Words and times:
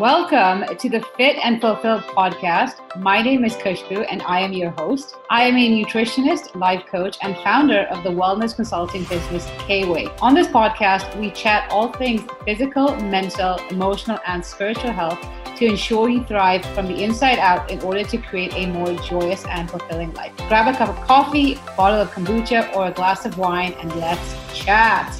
Welcome 0.00 0.64
to 0.78 0.88
the 0.88 1.02
Fit 1.18 1.36
and 1.44 1.60
Fulfilled 1.60 2.04
podcast. 2.04 2.76
My 2.96 3.20
name 3.20 3.44
is 3.44 3.54
Khushbu 3.56 4.06
and 4.10 4.22
I 4.22 4.40
am 4.40 4.54
your 4.54 4.70
host. 4.70 5.16
I 5.28 5.42
am 5.42 5.58
a 5.58 5.84
nutritionist, 5.84 6.54
life 6.54 6.86
coach, 6.90 7.18
and 7.20 7.36
founder 7.44 7.82
of 7.90 8.02
the 8.02 8.08
wellness 8.08 8.56
consulting 8.56 9.04
business 9.04 9.44
Kweigh. 9.66 10.10
On 10.22 10.32
this 10.32 10.46
podcast, 10.46 11.14
we 11.20 11.30
chat 11.32 11.70
all 11.70 11.92
things 11.92 12.22
physical, 12.46 12.96
mental, 12.96 13.56
emotional, 13.68 14.18
and 14.26 14.42
spiritual 14.42 14.90
health 14.90 15.20
to 15.56 15.66
ensure 15.66 16.08
you 16.08 16.24
thrive 16.24 16.64
from 16.74 16.86
the 16.86 17.04
inside 17.04 17.38
out 17.38 17.70
in 17.70 17.78
order 17.82 18.02
to 18.02 18.16
create 18.16 18.54
a 18.54 18.68
more 18.68 18.94
joyous 19.02 19.44
and 19.50 19.70
fulfilling 19.70 20.14
life. 20.14 20.34
Grab 20.48 20.74
a 20.74 20.78
cup 20.78 20.88
of 20.88 20.96
coffee, 21.06 21.56
bottle 21.76 22.00
of 22.00 22.10
kombucha, 22.12 22.74
or 22.74 22.86
a 22.86 22.90
glass 22.90 23.26
of 23.26 23.36
wine, 23.36 23.74
and 23.74 23.94
let's 23.96 24.34
chat. 24.54 25.19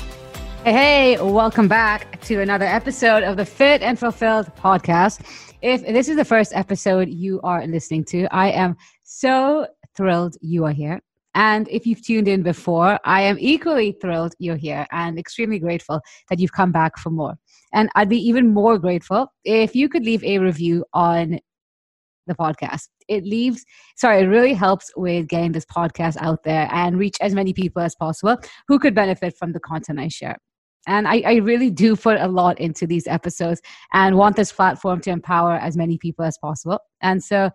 Hey, 0.64 1.16
welcome 1.18 1.68
back 1.68 2.20
to 2.26 2.42
another 2.42 2.66
episode 2.66 3.22
of 3.22 3.38
the 3.38 3.46
Fit 3.46 3.80
and 3.80 3.98
Fulfilled 3.98 4.54
podcast. 4.56 5.22
If 5.62 5.80
this 5.86 6.06
is 6.06 6.16
the 6.16 6.24
first 6.24 6.52
episode 6.54 7.08
you 7.08 7.40
are 7.42 7.66
listening 7.66 8.04
to, 8.04 8.26
I 8.30 8.50
am 8.50 8.76
so 9.02 9.66
thrilled 9.96 10.36
you 10.42 10.66
are 10.66 10.72
here. 10.72 11.00
And 11.34 11.66
if 11.70 11.86
you've 11.86 12.04
tuned 12.04 12.28
in 12.28 12.42
before, 12.42 12.98
I 13.06 13.22
am 13.22 13.38
equally 13.40 13.92
thrilled 14.02 14.34
you're 14.38 14.58
here 14.58 14.86
and 14.92 15.18
extremely 15.18 15.58
grateful 15.58 16.02
that 16.28 16.38
you've 16.38 16.52
come 16.52 16.72
back 16.72 16.98
for 16.98 17.08
more. 17.08 17.38
And 17.72 17.88
I'd 17.94 18.10
be 18.10 18.20
even 18.28 18.52
more 18.52 18.78
grateful 18.78 19.32
if 19.44 19.74
you 19.74 19.88
could 19.88 20.04
leave 20.04 20.22
a 20.24 20.40
review 20.40 20.84
on 20.92 21.40
the 22.26 22.34
podcast. 22.34 22.88
It 23.08 23.24
leaves, 23.24 23.64
sorry, 23.96 24.24
it 24.24 24.26
really 24.26 24.52
helps 24.52 24.92
with 24.94 25.26
getting 25.26 25.52
this 25.52 25.64
podcast 25.64 26.18
out 26.20 26.44
there 26.44 26.68
and 26.70 26.98
reach 26.98 27.16
as 27.22 27.34
many 27.34 27.54
people 27.54 27.80
as 27.80 27.94
possible 27.94 28.36
who 28.68 28.78
could 28.78 28.94
benefit 28.94 29.38
from 29.38 29.52
the 29.52 29.60
content 29.60 29.98
I 29.98 30.08
share. 30.08 30.36
And 30.86 31.06
I, 31.06 31.22
I, 31.26 31.34
really 31.36 31.70
do 31.70 31.94
put 31.94 32.18
a 32.18 32.26
lot 32.26 32.58
into 32.58 32.86
these 32.86 33.06
episodes 33.06 33.60
and 33.92 34.16
want 34.16 34.36
this 34.36 34.50
platform 34.50 35.00
to 35.02 35.10
empower 35.10 35.54
as 35.54 35.76
many 35.76 35.98
people 35.98 36.24
as 36.24 36.38
possible. 36.38 36.78
And 37.02 37.22
so 37.22 37.50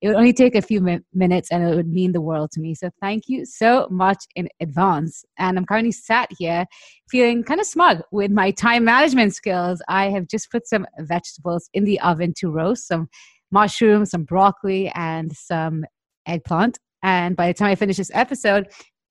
it 0.00 0.08
would 0.08 0.16
only 0.16 0.32
take 0.32 0.54
a 0.54 0.62
few 0.62 0.80
mi- 0.80 1.00
minutes 1.12 1.50
and 1.50 1.62
it 1.62 1.76
would 1.76 1.88
mean 1.88 2.12
the 2.12 2.22
world 2.22 2.50
to 2.52 2.60
me. 2.60 2.74
So 2.74 2.88
thank 3.00 3.24
you 3.28 3.44
so 3.44 3.86
much 3.90 4.24
in 4.34 4.48
advance. 4.60 5.24
And 5.38 5.58
I'm 5.58 5.66
currently 5.66 5.92
sat 5.92 6.30
here 6.38 6.64
feeling 7.10 7.44
kind 7.44 7.60
of 7.60 7.66
smug 7.66 8.02
with 8.12 8.30
my 8.30 8.50
time 8.50 8.84
management 8.84 9.34
skills. 9.34 9.82
I 9.88 10.08
have 10.10 10.26
just 10.26 10.50
put 10.50 10.66
some 10.66 10.86
vegetables 11.00 11.68
in 11.74 11.84
the 11.84 12.00
oven 12.00 12.32
to 12.38 12.50
roast 12.50 12.88
some 12.88 13.08
mushrooms, 13.50 14.10
some 14.10 14.24
broccoli, 14.24 14.88
and 14.94 15.36
some 15.36 15.84
eggplant. 16.26 16.78
And 17.02 17.36
by 17.36 17.48
the 17.48 17.54
time 17.54 17.70
I 17.70 17.74
finish 17.74 17.96
this 17.96 18.10
episode, 18.14 18.68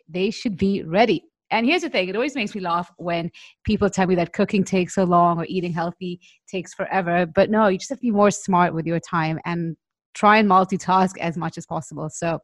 they 0.08 0.32
should 0.32 0.58
be 0.58 0.84
ready. 0.84 1.29
And 1.52 1.66
here's 1.66 1.82
the 1.82 1.90
thing 1.90 2.10
it 2.10 2.16
always 2.16 2.36
makes 2.36 2.54
me 2.54 2.62
laugh 2.62 2.92
when 2.98 3.32
people 3.64 3.90
tell 3.90 4.08
me 4.08 4.16
that 4.16 4.34
cooking 4.34 4.64
takes 4.64 4.96
so 4.96 5.04
long 5.04 5.40
or 5.40 5.46
eating 5.48 5.74
healthy 5.74 6.20
takes 6.48 6.74
forever. 6.74 7.26
But 7.26 7.50
no, 7.50 7.68
you 7.68 7.78
just 7.78 7.90
have 7.90 8.00
to 8.00 8.04
be 8.04 8.12
more 8.12 8.32
smart 8.32 8.74
with 8.74 8.86
your 8.86 9.00
time 9.00 9.40
and 9.46 9.76
try 10.14 10.38
and 10.38 10.50
multitask 10.50 11.18
as 11.20 11.38
much 11.38 11.58
as 11.58 11.66
possible. 11.66 12.10
So, 12.10 12.40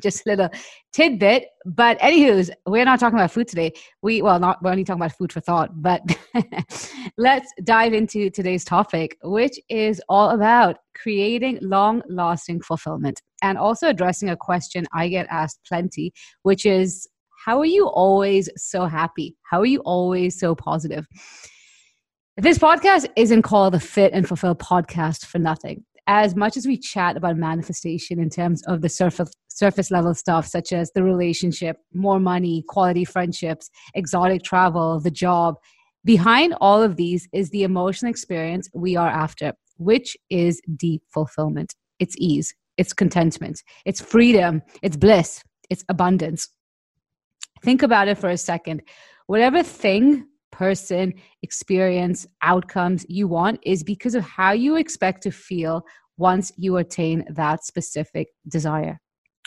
just 0.00 0.24
a 0.26 0.30
little 0.30 0.48
tidbit. 0.92 1.46
But 1.66 1.98
anywho's, 1.98 2.50
we're 2.66 2.84
not 2.84 3.00
talking 3.00 3.18
about 3.18 3.32
food 3.32 3.48
today. 3.48 3.72
We 4.00 4.22
well, 4.22 4.38
not 4.38 4.62
we're 4.62 4.70
only 4.70 4.84
talking 4.84 5.02
about 5.02 5.16
food 5.16 5.32
for 5.32 5.40
thought. 5.40 5.70
But 5.82 6.02
let's 7.18 7.52
dive 7.64 7.94
into 7.94 8.30
today's 8.30 8.64
topic, 8.64 9.16
which 9.22 9.58
is 9.68 10.00
all 10.08 10.30
about 10.30 10.76
creating 10.94 11.58
long-lasting 11.62 12.60
fulfillment 12.62 13.20
and 13.42 13.58
also 13.58 13.88
addressing 13.88 14.30
a 14.30 14.36
question 14.36 14.86
I 14.92 15.08
get 15.08 15.26
asked 15.30 15.60
plenty, 15.66 16.12
which 16.42 16.64
is 16.66 17.08
how 17.48 17.58
are 17.60 17.64
you 17.64 17.86
always 17.86 18.50
so 18.58 18.84
happy? 18.84 19.34
How 19.42 19.60
are 19.60 19.72
you 19.74 19.80
always 19.86 20.38
so 20.38 20.54
positive? 20.54 21.06
This 22.36 22.58
podcast 22.58 23.06
isn't 23.16 23.40
called 23.40 23.72
the 23.72 23.80
Fit 23.80 24.12
and 24.12 24.28
Fulfill 24.28 24.54
podcast 24.54 25.24
for 25.24 25.38
nothing. 25.38 25.82
As 26.06 26.36
much 26.36 26.58
as 26.58 26.66
we 26.66 26.76
chat 26.76 27.16
about 27.16 27.38
manifestation 27.38 28.20
in 28.20 28.28
terms 28.28 28.62
of 28.66 28.82
the 28.82 28.90
surface 28.90 29.32
surface 29.48 29.90
level 29.90 30.14
stuff 30.14 30.46
such 30.46 30.74
as 30.74 30.92
the 30.94 31.02
relationship, 31.02 31.78
more 31.94 32.20
money, 32.20 32.64
quality 32.68 33.06
friendships, 33.06 33.70
exotic 33.94 34.42
travel, 34.42 35.00
the 35.00 35.10
job, 35.10 35.54
behind 36.04 36.54
all 36.60 36.82
of 36.82 36.96
these 36.96 37.26
is 37.32 37.48
the 37.48 37.62
emotional 37.62 38.10
experience 38.10 38.68
we 38.74 38.94
are 38.94 39.08
after, 39.08 39.54
which 39.78 40.18
is 40.28 40.60
deep 40.76 41.00
fulfillment. 41.08 41.74
It's 41.98 42.14
ease, 42.18 42.54
it's 42.76 42.92
contentment, 42.92 43.62
it's 43.86 44.02
freedom, 44.02 44.60
it's 44.82 44.98
bliss, 44.98 45.42
it's 45.70 45.82
abundance. 45.88 46.50
Think 47.62 47.82
about 47.82 48.08
it 48.08 48.18
for 48.18 48.30
a 48.30 48.36
second. 48.36 48.82
Whatever 49.26 49.62
thing, 49.62 50.26
person, 50.50 51.14
experience, 51.42 52.26
outcomes 52.42 53.04
you 53.08 53.28
want 53.28 53.60
is 53.62 53.82
because 53.82 54.14
of 54.14 54.24
how 54.24 54.52
you 54.52 54.76
expect 54.76 55.22
to 55.22 55.30
feel 55.30 55.84
once 56.16 56.50
you 56.56 56.76
attain 56.76 57.24
that 57.30 57.64
specific 57.64 58.28
desire. 58.48 59.00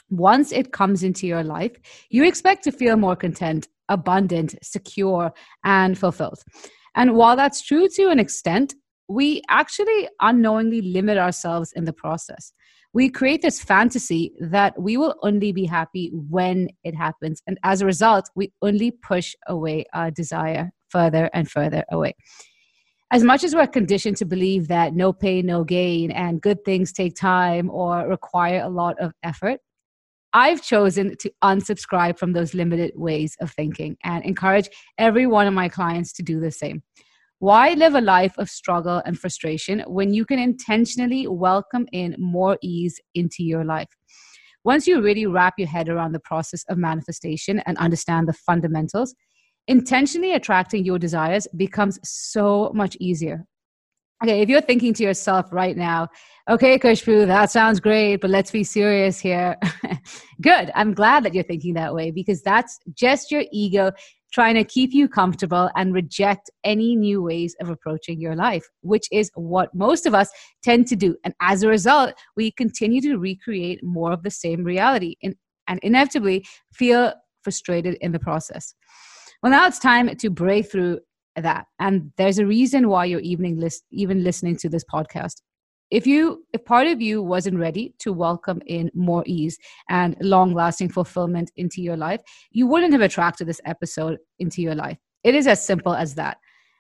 Once 0.10 0.52
it 0.52 0.72
comes 0.72 1.04
into 1.04 1.28
your 1.28 1.44
life, 1.44 1.76
you 2.10 2.24
expect 2.24 2.64
to 2.64 2.72
feel 2.72 2.96
more 2.96 3.16
content, 3.16 3.68
abundant, 3.90 4.56
secure, 4.62 5.34
and 5.64 5.98
fulfilled. 5.98 6.40
And 6.96 7.14
while 7.16 7.36
that's 7.36 7.62
true 7.62 7.88
to 7.90 8.10
an 8.10 8.20
extent, 8.20 8.76
we 9.08 9.42
actually 9.50 10.08
unknowingly 10.22 10.82
limit 10.82 11.18
ourselves 11.18 11.74
in 11.74 11.86
the 11.86 11.94
process 11.94 12.54
we 12.94 13.10
create 13.10 13.42
this 13.42 13.62
fantasy 13.62 14.34
that 14.40 14.80
we 14.80 14.98
will 14.98 15.16
only 15.22 15.52
be 15.52 15.66
happy 15.66 16.12
when 16.14 16.70
it 16.84 16.96
happens. 16.96 17.42
And 17.48 17.58
as 17.64 17.82
a 17.82 17.86
result, 17.86 18.30
we 18.36 18.52
only 18.62 18.92
push 18.92 19.34
away 19.48 19.86
our 19.94 20.12
desire 20.12 20.72
further 20.90 21.30
and 21.34 21.50
further 21.50 21.86
away. 21.90 22.16
As 23.12 23.24
much 23.24 23.44
as 23.44 23.54
we're 23.54 23.68
conditioned 23.68 24.18
to 24.18 24.26
believe 24.26 24.68
that 24.70 24.94
no 24.94 25.12
pain, 25.12 25.46
no 25.46 25.64
gain, 25.64 26.12
and 26.12 26.42
good 26.42 26.64
things 26.64 26.94
take 26.94 27.16
time 27.16 27.70
or 27.70 28.08
require 28.08 28.62
a 28.62 28.70
lot 28.70 29.00
of 29.00 29.14
effort, 29.24 29.60
I've 30.34 30.62
chosen 30.62 31.18
to 31.18 31.32
unsubscribe 31.44 32.18
from 32.18 32.32
those 32.32 32.54
limited 32.54 32.94
ways 32.96 33.36
of 33.42 33.52
thinking 33.52 33.98
and 34.04 34.24
encourage 34.24 34.70
every 34.98 35.28
one 35.28 35.46
of 35.46 35.54
my 35.54 35.68
clients 35.68 36.14
to 36.14 36.24
do 36.24 36.40
the 36.40 36.52
same. 36.52 36.84
Why 37.42 37.74
live 37.74 37.96
a 37.96 38.02
life 38.02 38.38
of 38.38 38.52
struggle 38.52 39.02
and 39.04 39.18
frustration 39.18 39.80
when 39.88 40.14
you 40.14 40.26
can 40.26 40.38
intentionally 40.38 41.26
welcome 41.26 41.88
in 41.92 42.16
more 42.20 42.60
ease 42.62 43.00
into 43.16 43.42
your 43.44 43.66
life? 43.66 43.90
Once 44.64 44.86
you 44.86 45.02
really 45.02 45.26
wrap 45.26 45.56
your 45.58 45.68
head 45.68 45.90
around 45.90 46.12
the 46.12 46.20
process 46.20 46.64
of 46.70 46.78
manifestation 46.78 47.58
and 47.66 47.80
understand 47.80 48.28
the 48.28 48.34
fundamentals, 48.34 49.16
intentionally 49.68 50.34
attracting 50.34 50.86
your 50.86 51.00
desires 51.00 51.48
becomes 51.58 51.98
so 52.04 52.72
much 52.76 52.96
easier. 53.00 53.44
Okay, 54.24 54.42
if 54.42 54.50
you're 54.50 54.62
thinking 54.62 54.94
to 54.94 55.04
yourself 55.04 55.52
right 55.52 55.76
now, 55.76 56.10
okay, 56.48 56.78
Khushbu, 56.78 57.26
that 57.26 57.50
sounds 57.50 57.80
great, 57.80 58.18
but 58.18 58.30
let's 58.30 58.52
be 58.52 58.64
serious 58.64 59.20
here. 59.20 59.58
Good. 60.42 60.70
I'm 60.76 60.94
glad 60.94 61.24
that 61.24 61.34
you're 61.34 61.44
thinking 61.44 61.74
that 61.74 61.96
way 61.96 62.12
because 62.12 62.44
that's 62.44 62.78
just 62.94 63.32
your 63.32 63.46
ego 63.52 63.94
trying 64.32 64.56
to 64.56 64.64
keep 64.64 64.94
you 64.94 65.08
comfortable 65.08 65.70
and 65.76 65.94
reject 65.94 66.50
any 66.64 66.96
new 66.96 67.22
ways 67.22 67.56
of 67.60 67.70
approaching 67.70 68.20
your 68.20 68.36
life, 68.36 68.66
which 68.82 69.08
is 69.12 69.30
what 69.36 69.74
most 69.74 70.06
of 70.06 70.14
us 70.14 70.30
tend 70.64 70.88
to 70.88 70.96
do. 70.96 71.16
And 71.24 71.34
as 71.42 71.64
a 71.64 71.68
result, 71.68 72.14
we 72.36 72.52
continue 72.52 73.02
to 73.02 73.18
recreate 73.18 73.84
more 73.84 74.12
of 74.12 74.24
the 74.24 74.32
same 74.32 74.64
reality 74.64 75.16
and, 75.22 75.36
and 75.68 75.80
inevitably 75.84 76.46
feel 76.74 77.14
frustrated 77.44 77.96
in 78.02 78.12
the 78.12 78.20
process. 78.20 78.74
Well, 79.44 79.52
now 79.52 79.68
it's 79.68 79.80
time 79.80 80.16
to 80.16 80.30
break 80.30 80.72
through 80.72 81.00
that. 81.36 81.66
And 81.80 82.12
there's 82.18 82.40
a 82.40 82.46
reason 82.46 82.90
why 82.90 83.06
you're 83.06 83.20
evening 83.22 83.60
list, 83.60 83.84
even 83.92 84.24
listening 84.24 84.58
to 84.58 84.70
this 84.70 84.84
podcast 84.94 85.42
if 85.92 86.08
you 86.08 86.44
if 86.54 86.64
part 86.66 86.88
of 86.88 87.02
you 87.02 87.22
wasn't 87.22 87.58
ready 87.58 87.94
to 88.00 88.14
welcome 88.14 88.62
in 88.66 88.90
more 88.96 89.24
ease 89.28 89.60
and 89.90 90.16
long 90.22 90.54
lasting 90.54 90.90
fulfillment 90.90 91.52
into 91.58 91.82
your 91.82 91.98
life 91.98 92.22
you 92.52 92.66
wouldn't 92.66 92.94
have 92.94 93.02
attracted 93.02 93.48
this 93.48 93.62
episode 93.66 94.18
into 94.40 94.62
your 94.62 94.74
life. 94.74 94.98
It 95.24 95.36
is 95.36 95.46
as 95.46 95.64
simple 95.64 95.94
as 95.94 96.16
that. 96.16 96.38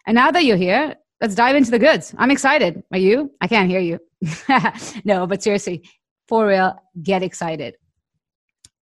And 0.07 0.15
now 0.15 0.31
that 0.31 0.45
you're 0.45 0.57
here 0.57 0.95
let's 1.19 1.35
dive 1.35 1.55
into 1.55 1.69
the 1.69 1.77
goods. 1.77 2.15
I'm 2.17 2.31
excited. 2.31 2.81
Are 2.91 2.97
you? 2.97 3.31
I 3.41 3.47
can't 3.47 3.69
hear 3.69 3.81
you. 3.81 3.99
No 5.05 5.27
but 5.27 5.43
seriously 5.43 5.83
for 6.27 6.47
real 6.47 6.75
get 7.03 7.21
excited. 7.21 7.75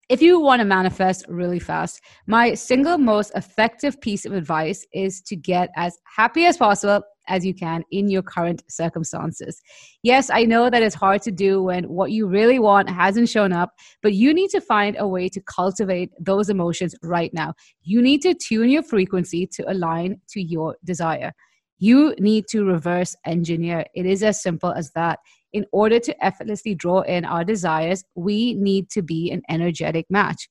If 0.09 0.23
you 0.23 0.39
want 0.39 0.59
to 0.59 0.65
manifest 0.65 1.23
really 1.29 1.59
fast, 1.59 2.01
my 2.25 2.55
single 2.55 2.97
most 2.97 3.31
effective 3.35 4.01
piece 4.01 4.25
of 4.25 4.33
advice 4.33 4.85
is 4.91 5.21
to 5.21 5.35
get 5.35 5.69
as 5.75 5.99
happy 6.17 6.45
as 6.45 6.57
possible 6.57 7.03
as 7.29 7.45
you 7.45 7.53
can 7.53 7.83
in 7.91 8.09
your 8.09 8.21
current 8.21 8.63
circumstances. 8.67 9.61
Yes, 10.03 10.29
I 10.29 10.43
know 10.43 10.69
that 10.69 10.83
it's 10.83 10.95
hard 10.95 11.21
to 11.21 11.31
do 11.31 11.63
when 11.63 11.85
what 11.85 12.11
you 12.11 12.27
really 12.27 12.59
want 12.59 12.89
hasn't 12.89 13.29
shown 13.29 13.53
up, 13.53 13.71
but 14.01 14.13
you 14.13 14.33
need 14.33 14.49
to 14.49 14.59
find 14.59 14.97
a 14.99 15.07
way 15.07 15.29
to 15.29 15.41
cultivate 15.41 16.11
those 16.19 16.49
emotions 16.49 16.95
right 17.03 17.33
now. 17.33 17.53
You 17.83 18.01
need 18.01 18.21
to 18.23 18.33
tune 18.33 18.69
your 18.69 18.83
frequency 18.83 19.47
to 19.47 19.71
align 19.71 20.19
to 20.29 20.41
your 20.41 20.75
desire. 20.83 21.31
You 21.77 22.13
need 22.19 22.45
to 22.49 22.65
reverse 22.65 23.15
engineer. 23.25 23.85
It 23.93 24.05
is 24.05 24.21
as 24.21 24.41
simple 24.41 24.71
as 24.71 24.91
that. 24.91 25.19
In 25.53 25.65
order 25.71 25.99
to 25.99 26.23
effortlessly 26.23 26.75
draw 26.75 27.01
in 27.01 27.25
our 27.25 27.43
desires, 27.43 28.03
we 28.15 28.53
need 28.53 28.89
to 28.91 29.01
be 29.01 29.31
an 29.31 29.41
energetic 29.49 30.05
match. 30.09 30.49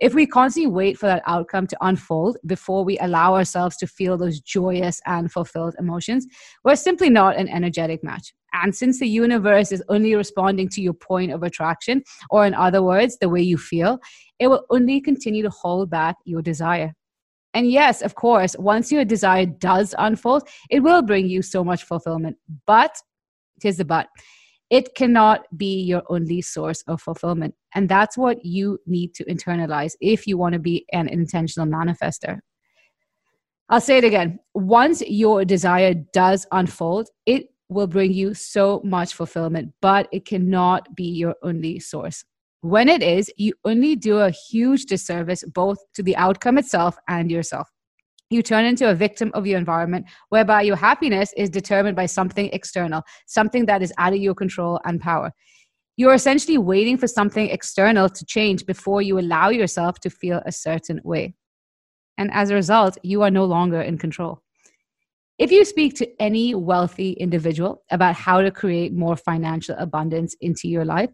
If 0.00 0.14
we 0.14 0.26
constantly 0.26 0.72
wait 0.72 0.96
for 0.96 1.06
that 1.06 1.22
outcome 1.26 1.66
to 1.66 1.76
unfold 1.82 2.38
before 2.46 2.84
we 2.84 2.98
allow 3.00 3.34
ourselves 3.34 3.76
to 3.76 3.86
feel 3.86 4.16
those 4.16 4.40
joyous 4.40 4.98
and 5.04 5.30
fulfilled 5.30 5.74
emotions, 5.78 6.26
we're 6.64 6.76
simply 6.76 7.10
not 7.10 7.36
an 7.36 7.48
energetic 7.48 8.02
match. 8.02 8.32
And 8.54 8.74
since 8.74 8.98
the 8.98 9.06
universe 9.06 9.72
is 9.72 9.82
only 9.90 10.14
responding 10.14 10.70
to 10.70 10.80
your 10.80 10.94
point 10.94 11.32
of 11.32 11.42
attraction, 11.42 12.02
or 12.30 12.46
in 12.46 12.54
other 12.54 12.82
words, 12.82 13.18
the 13.18 13.28
way 13.28 13.42
you 13.42 13.58
feel, 13.58 13.98
it 14.38 14.48
will 14.48 14.64
only 14.70 15.02
continue 15.02 15.42
to 15.42 15.50
hold 15.50 15.90
back 15.90 16.16
your 16.24 16.40
desire. 16.40 16.94
And 17.52 17.70
yes, 17.70 18.00
of 18.00 18.14
course, 18.14 18.56
once 18.58 18.90
your 18.90 19.04
desire 19.04 19.44
does 19.44 19.94
unfold, 19.98 20.48
it 20.70 20.80
will 20.80 21.02
bring 21.02 21.28
you 21.28 21.42
so 21.42 21.62
much 21.62 21.84
fulfillment. 21.84 22.38
But 22.66 22.96
here's 23.60 23.76
the 23.76 23.84
but 23.84 24.08
it 24.70 24.94
cannot 24.94 25.42
be 25.56 25.82
your 25.82 26.02
only 26.08 26.40
source 26.40 26.82
of 26.86 27.02
fulfillment. 27.02 27.54
And 27.74 27.88
that's 27.88 28.16
what 28.16 28.44
you 28.44 28.78
need 28.86 29.14
to 29.14 29.24
internalize 29.24 29.92
if 30.00 30.26
you 30.26 30.38
want 30.38 30.52
to 30.52 30.60
be 30.60 30.86
an 30.92 31.08
intentional 31.08 31.66
manifester. 31.66 32.38
I'll 33.68 33.80
say 33.80 33.98
it 33.98 34.04
again. 34.04 34.38
Once 34.54 35.02
your 35.02 35.44
desire 35.44 35.94
does 36.12 36.46
unfold, 36.52 37.08
it 37.26 37.46
will 37.68 37.86
bring 37.86 38.12
you 38.12 38.34
so 38.34 38.80
much 38.84 39.14
fulfillment, 39.14 39.72
but 39.80 40.08
it 40.12 40.24
cannot 40.24 40.94
be 40.96 41.04
your 41.04 41.36
only 41.42 41.78
source. 41.78 42.24
When 42.62 42.88
it 42.88 43.02
is, 43.02 43.30
you 43.36 43.54
only 43.64 43.96
do 43.96 44.18
a 44.18 44.30
huge 44.30 44.86
disservice 44.86 45.44
both 45.44 45.78
to 45.94 46.02
the 46.02 46.16
outcome 46.16 46.58
itself 46.58 46.96
and 47.08 47.30
yourself. 47.30 47.68
You 48.30 48.42
turn 48.42 48.64
into 48.64 48.88
a 48.88 48.94
victim 48.94 49.32
of 49.34 49.44
your 49.44 49.58
environment, 49.58 50.06
whereby 50.28 50.62
your 50.62 50.76
happiness 50.76 51.34
is 51.36 51.50
determined 51.50 51.96
by 51.96 52.06
something 52.06 52.48
external, 52.52 53.02
something 53.26 53.66
that 53.66 53.82
is 53.82 53.92
out 53.98 54.12
of 54.12 54.20
your 54.20 54.36
control 54.36 54.80
and 54.84 55.00
power. 55.00 55.32
You're 55.96 56.14
essentially 56.14 56.56
waiting 56.56 56.96
for 56.96 57.08
something 57.08 57.50
external 57.50 58.08
to 58.08 58.24
change 58.24 58.64
before 58.66 59.02
you 59.02 59.18
allow 59.18 59.48
yourself 59.48 59.98
to 60.00 60.10
feel 60.10 60.40
a 60.46 60.52
certain 60.52 61.00
way. 61.02 61.34
And 62.18 62.30
as 62.32 62.50
a 62.50 62.54
result, 62.54 62.98
you 63.02 63.22
are 63.22 63.32
no 63.32 63.44
longer 63.44 63.80
in 63.80 63.98
control. 63.98 64.42
If 65.38 65.50
you 65.50 65.64
speak 65.64 65.96
to 65.96 66.22
any 66.22 66.54
wealthy 66.54 67.12
individual 67.12 67.82
about 67.90 68.14
how 68.14 68.42
to 68.42 68.50
create 68.50 68.92
more 68.92 69.16
financial 69.16 69.74
abundance 69.76 70.36
into 70.40 70.68
your 70.68 70.84
life, 70.84 71.10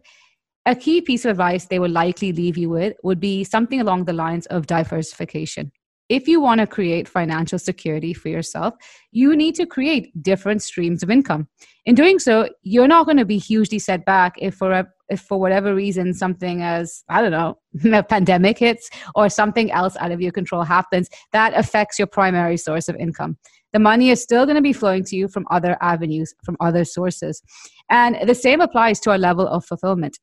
a 0.67 0.75
key 0.75 1.01
piece 1.01 1.25
of 1.25 1.31
advice 1.31 1.65
they 1.65 1.79
would 1.79 1.91
likely 1.91 2.31
leave 2.31 2.57
you 2.57 2.69
with 2.69 2.93
would 3.01 3.19
be 3.19 3.43
something 3.43 3.81
along 3.81 4.05
the 4.05 4.13
lines 4.13 4.45
of 4.47 4.67
diversification. 4.67 5.71
If 6.09 6.27
you 6.27 6.39
want 6.39 6.61
to 6.61 6.67
create 6.67 7.07
financial 7.07 7.59
security 7.59 8.13
for 8.13 8.29
yourself, 8.29 8.73
you 9.11 9.35
need 9.35 9.55
to 9.55 9.65
create 9.65 10.11
different 10.23 10.63
streams 10.63 11.03
of 11.03 11.09
income. 11.09 11.47
In 11.85 11.95
doing 11.95 12.19
so, 12.19 12.49
you're 12.63 12.87
not 12.87 13.05
going 13.05 13.17
to 13.17 13.25
be 13.25 13.37
hugely 13.37 13.79
set 13.79 14.05
back 14.05 14.35
if 14.39 14.55
for 14.55 14.87
if 15.09 15.21
for 15.21 15.39
whatever 15.39 15.73
reason 15.73 16.13
something 16.13 16.61
as 16.61 17.03
I 17.07 17.21
don't 17.21 17.31
know, 17.31 17.59
a 17.97 18.03
pandemic 18.03 18.59
hits 18.59 18.89
or 19.15 19.29
something 19.29 19.71
else 19.71 19.95
out 19.97 20.11
of 20.11 20.21
your 20.21 20.33
control 20.33 20.63
happens 20.63 21.09
that 21.31 21.53
affects 21.55 21.97
your 21.97 22.07
primary 22.07 22.57
source 22.57 22.89
of 22.89 22.95
income 22.97 23.37
the 23.73 23.79
money 23.79 24.09
is 24.09 24.21
still 24.21 24.45
going 24.45 24.55
to 24.55 24.61
be 24.61 24.73
flowing 24.73 25.03
to 25.05 25.15
you 25.15 25.27
from 25.27 25.45
other 25.51 25.77
avenues, 25.81 26.33
from 26.43 26.57
other 26.59 26.85
sources. 26.85 27.41
And 27.89 28.17
the 28.27 28.35
same 28.35 28.61
applies 28.61 28.99
to 29.01 29.11
our 29.11 29.17
level 29.17 29.47
of 29.47 29.65
fulfillment. 29.65 30.17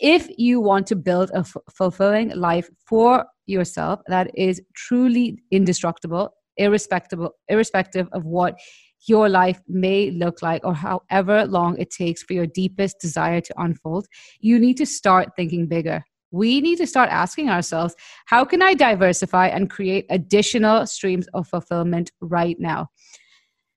If 0.00 0.28
you 0.36 0.60
want 0.60 0.86
to 0.88 0.96
build 0.96 1.30
a 1.30 1.38
f- 1.38 1.56
fulfilling 1.74 2.36
life 2.36 2.68
for 2.86 3.24
yourself 3.48 4.00
that 4.06 4.30
is 4.34 4.60
truly 4.74 5.38
indestructible, 5.50 6.34
irrespective, 6.56 7.20
irrespective 7.48 8.08
of 8.12 8.24
what 8.24 8.58
your 9.06 9.28
life 9.28 9.60
may 9.68 10.10
look 10.10 10.42
like 10.42 10.64
or 10.64 10.74
however 10.74 11.46
long 11.46 11.78
it 11.78 11.90
takes 11.90 12.22
for 12.22 12.32
your 12.32 12.46
deepest 12.46 13.00
desire 13.00 13.40
to 13.40 13.54
unfold, 13.58 14.06
you 14.40 14.58
need 14.58 14.76
to 14.76 14.86
start 14.86 15.30
thinking 15.36 15.66
bigger 15.66 16.04
we 16.30 16.60
need 16.60 16.76
to 16.76 16.86
start 16.86 17.08
asking 17.10 17.48
ourselves 17.48 17.94
how 18.26 18.44
can 18.44 18.62
I 18.62 18.74
diversify 18.74 19.48
and 19.48 19.70
create 19.70 20.06
additional 20.10 20.86
streams 20.86 21.26
of 21.28 21.48
fulfillment 21.48 22.12
right 22.20 22.56
now? 22.58 22.90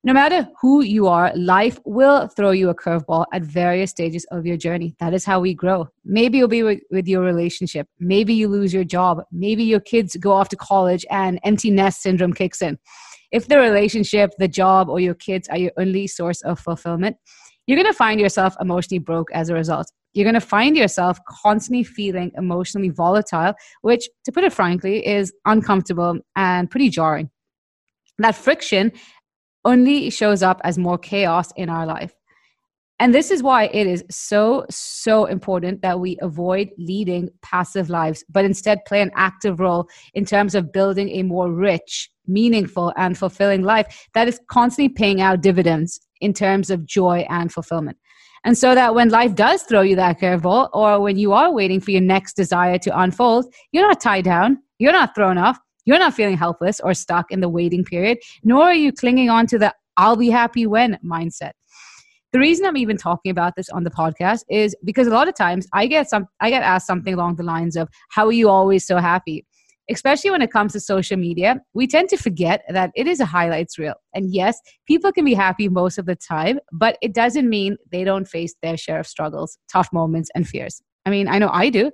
No 0.04 0.14
matter 0.14 0.50
who 0.60 0.82
you 0.82 1.08
are, 1.08 1.32
life 1.36 1.80
will 1.86 2.28
throw 2.28 2.50
you 2.50 2.70
a 2.70 2.76
curveball 2.76 3.26
at 3.34 3.44
various 3.44 3.92
stages 3.92 4.26
of 4.32 4.48
your 4.48 4.58
journey. 4.58 4.96
That 5.00 5.14
is 5.14 5.26
how 5.26 5.40
we 5.40 5.54
grow. 5.54 5.90
Maybe 6.04 6.40
you'll 6.40 6.48
be 6.48 6.64
with, 6.64 6.80
with, 6.90 7.08
your 7.08 7.22
relationship. 7.22 7.88
Maybe 8.00 8.34
you 8.34 8.48
lose 8.48 8.74
your 8.74 8.84
job. 8.84 9.22
Maybe 9.32 9.64
your 9.64 9.80
kids 9.80 10.16
go 10.16 10.32
off 10.32 10.50
to 10.50 10.56
college 10.56 11.06
and 11.12 11.40
empty 11.44 11.70
nest 11.70 12.02
syndrome 12.02 12.34
kicks 12.34 12.64
in. 12.64 12.80
If 13.32 13.48
the 13.48 13.60
relationship, 13.60 14.32
the 14.40 14.48
job, 14.48 14.90
or 14.90 15.00
your 15.00 15.14
kids 15.14 15.48
are 15.50 15.58
your 15.58 15.72
only 15.78 16.08
source 16.08 16.42
of 16.42 16.60
fulfillment, 16.60 17.18
you're 17.68 17.78
going 17.78 17.92
to 17.92 17.98
find 17.98 18.20
yourself 18.20 18.56
emotionally 18.60 19.00
broke 19.00 19.32
as 19.34 19.50
a 19.50 19.54
result 19.54 19.92
you're 20.14 20.26
going 20.26 20.34
to 20.34 20.42
find 20.42 20.76
yourself 20.76 21.20
constantly 21.26 21.84
feeling 21.84 22.32
emotionally 22.36 22.90
volatile, 22.90 23.54
which, 23.82 24.10
to 24.26 24.32
put 24.32 24.44
it 24.44 24.52
frankly, 24.52 25.06
is 25.06 25.32
uncomfortable 25.46 26.20
and 26.36 26.70
pretty 26.70 26.90
jarring. 26.90 27.30
That 28.18 28.36
friction 28.36 28.92
only 29.66 30.10
shows 30.10 30.44
up 30.44 30.62
as 30.64 30.78
more 30.78 30.98
chaos 30.98 31.52
in 31.56 31.70
our 31.70 31.86
life. 31.86 32.14
And 33.02 33.16
this 33.16 33.32
is 33.32 33.42
why 33.42 33.64
it 33.66 33.88
is 33.88 34.04
so, 34.12 34.64
so 34.70 35.26
important 35.26 35.82
that 35.82 36.00
we 36.00 36.20
avoid 36.22 36.70
leading 36.78 37.30
passive 37.42 37.90
lives, 37.90 38.24
but 38.30 38.46
instead 38.46 38.86
play 38.86 39.02
an 39.02 39.10
active 39.16 39.60
role 39.60 39.88
in 40.14 40.24
terms 40.24 40.54
of 40.54 40.72
building 40.72 41.10
a 41.10 41.24
more 41.24 41.52
rich, 41.52 42.12
meaningful, 42.28 42.94
and 42.98 43.18
fulfilling 43.18 43.64
life 43.64 44.08
that 44.14 44.28
is 44.28 44.40
constantly 44.52 44.88
paying 44.88 45.20
out 45.20 45.42
dividends 45.42 46.00
in 46.20 46.32
terms 46.32 46.70
of 46.70 46.86
joy 46.86 47.26
and 47.28 47.52
fulfillment. 47.52 47.98
And 48.44 48.56
so 48.56 48.76
that 48.76 48.94
when 48.94 49.10
life 49.10 49.34
does 49.34 49.64
throw 49.64 49.82
you 49.82 49.96
that 49.96 50.20
curveball, 50.20 50.70
or 50.72 51.00
when 51.00 51.18
you 51.18 51.34
are 51.34 51.52
waiting 51.52 51.80
for 51.80 51.90
your 51.90 52.02
next 52.02 52.36
desire 52.36 52.78
to 52.80 53.00
unfold, 53.00 53.52
you're 53.72 53.88
not 53.88 54.00
tied 54.00 54.26
down, 54.26 54.60
you're 54.78 54.92
not 54.92 55.16
thrown 55.16 55.40
off, 55.40 55.58
you're 55.86 56.00
not 56.00 56.14
feeling 56.14 56.38
helpless 56.38 56.80
or 56.80 56.94
stuck 56.94 57.32
in 57.32 57.40
the 57.40 57.50
waiting 57.50 57.84
period, 57.84 58.20
nor 58.44 58.64
are 58.64 58.74
you 58.74 58.92
clinging 58.92 59.30
on 59.30 59.48
to 59.48 59.58
the 59.58 59.74
I'll 59.98 60.16
be 60.16 60.30
happy 60.30 60.66
when 60.66 60.98
mindset. 61.06 61.52
The 62.32 62.40
reason 62.40 62.66
I'm 62.66 62.78
even 62.78 62.96
talking 62.96 63.30
about 63.30 63.56
this 63.58 63.70
on 63.70 63.84
the 63.84 63.90
podcast 63.90 64.44
is 64.50 64.74
because 64.86 65.06
a 65.06 65.12
lot 65.12 65.28
of 65.28 65.36
times 65.36 65.68
I 65.74 65.88
get 65.88 66.10
some 66.10 66.28
I 66.40 66.50
get 66.50 66.64
asked 66.64 66.88
something 66.88 67.14
along 67.14 67.36
the 67.36 67.44
lines 67.44 67.76
of 67.76 67.90
how 68.10 68.26
are 68.28 68.32
you 68.32 68.50
always 68.50 68.86
so 68.86 68.98
happy? 68.98 69.46
especially 69.92 70.32
when 70.32 70.42
it 70.42 70.52
comes 70.52 70.74
to 70.74 70.80
social 70.80 71.18
media, 71.18 71.60
we 71.74 71.86
tend 71.86 72.10
to 72.10 72.18
forget 72.18 72.64
that 72.70 72.92
it 72.96 73.08
is 73.08 73.20
a 73.20 73.26
highlights 73.26 73.78
reel. 73.78 73.96
And 74.14 74.34
yes, 74.34 74.60
people 74.88 75.12
can 75.12 75.26
be 75.26 75.34
happy 75.34 75.68
most 75.68 75.98
of 75.98 76.06
the 76.06 76.16
time, 76.16 76.60
but 76.72 76.98
it 77.02 77.14
doesn't 77.14 77.50
mean 77.50 77.78
they 77.92 78.04
don't 78.04 78.28
face 78.28 78.56
their 78.62 78.78
share 78.78 79.00
of 79.00 79.08
struggles, 79.08 79.58
tough 79.72 79.92
moments, 79.92 80.30
and 80.34 80.48
fears. 80.48 80.82
I 81.06 81.10
mean, 81.10 81.28
I 81.28 81.40
know 81.40 81.50
I 81.52 81.70
do. 81.70 81.92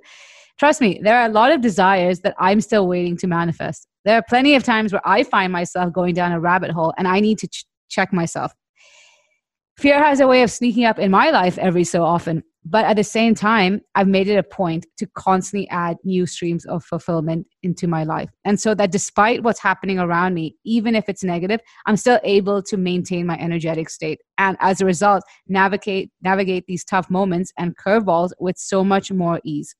Trust 0.58 0.80
me, 0.80 1.00
there 1.02 1.18
are 1.18 1.26
a 1.26 1.32
lot 1.32 1.52
of 1.52 1.60
desires 1.60 2.20
that 2.20 2.34
I'm 2.38 2.60
still 2.60 2.88
waiting 2.88 3.16
to 3.18 3.26
manifest. 3.26 3.86
There 4.04 4.16
are 4.16 4.24
plenty 4.28 4.54
of 4.54 4.64
times 4.64 4.92
where 4.92 5.06
I 5.06 5.22
find 5.22 5.52
myself 5.52 5.92
going 5.92 6.14
down 6.14 6.32
a 6.32 6.40
rabbit 6.40 6.70
hole 6.70 6.92
and 6.98 7.06
I 7.06 7.20
need 7.20 7.38
to 7.38 7.48
ch- 7.48 7.64
check 7.88 8.12
myself. 8.12 8.52
Fear 9.76 10.02
has 10.02 10.18
a 10.18 10.26
way 10.26 10.42
of 10.42 10.50
sneaking 10.50 10.84
up 10.84 10.98
in 10.98 11.10
my 11.10 11.30
life 11.30 11.56
every 11.58 11.84
so 11.84 12.02
often. 12.02 12.42
But 12.64 12.84
at 12.84 12.96
the 12.96 13.04
same 13.04 13.34
time, 13.34 13.80
I've 13.94 14.08
made 14.08 14.28
it 14.28 14.36
a 14.36 14.42
point 14.42 14.86
to 14.98 15.06
constantly 15.14 15.68
add 15.70 15.96
new 16.04 16.26
streams 16.26 16.66
of 16.66 16.84
fulfillment 16.84 17.46
into 17.62 17.86
my 17.86 18.04
life. 18.04 18.30
And 18.44 18.60
so 18.60 18.74
that 18.74 18.92
despite 18.92 19.42
what's 19.42 19.60
happening 19.60 19.98
around 19.98 20.34
me, 20.34 20.56
even 20.64 20.94
if 20.94 21.08
it's 21.08 21.24
negative, 21.24 21.60
I'm 21.86 21.96
still 21.96 22.20
able 22.24 22.62
to 22.64 22.76
maintain 22.76 23.26
my 23.26 23.38
energetic 23.38 23.88
state. 23.88 24.20
And 24.36 24.56
as 24.60 24.80
a 24.80 24.84
result, 24.84 25.22
navigate 25.46 26.10
navigate 26.20 26.64
these 26.66 26.84
tough 26.84 27.08
moments 27.08 27.52
and 27.56 27.76
curveballs 27.76 28.32
with 28.38 28.58
so 28.58 28.84
much 28.84 29.10
more 29.10 29.40
ease. 29.44 29.74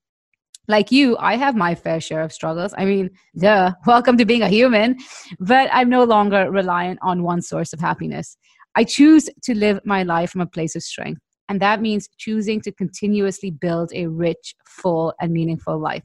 Like 0.66 0.92
you, 0.92 1.16
I 1.18 1.37
have 1.37 1.56
my 1.56 1.75
fair 1.75 2.00
share 2.00 2.23
of 2.23 2.32
struggles. 2.32 2.75
I 2.76 2.85
mean, 2.85 3.11
duh, 3.38 3.73
welcome 3.87 4.16
to 4.18 4.25
being 4.25 4.42
a 4.42 4.49
human. 4.49 4.97
But 5.40 5.68
I'm 5.73 5.88
no 5.88 6.04
longer 6.04 6.50
reliant 6.50 6.99
on 7.02 7.23
one 7.23 7.42
source 7.42 7.73
of 7.73 7.80
happiness. 7.80 8.37
I 8.75 8.85
choose 8.85 9.28
to 9.44 9.54
live 9.54 9.80
my 9.85 10.02
life 10.04 10.30
from 10.30 10.42
a 10.42 10.47
place 10.47 10.76
of 10.76 10.82
strength. 10.82 11.20
And 11.49 11.61
that 11.61 11.81
means 11.81 12.09
choosing 12.19 12.61
to 12.62 12.73
continuously 12.73 13.50
build 13.50 13.90
a 13.95 14.07
rich, 14.07 14.55
full, 14.67 15.14
and 15.21 15.33
meaningful 15.33 15.78
life. 15.78 16.05